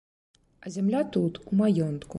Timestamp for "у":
1.45-1.63